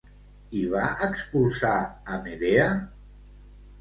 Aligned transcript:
I 0.61 0.61
va 0.71 0.85
expulsar 1.09 1.73
a 2.15 2.19
Medea? 2.25 2.67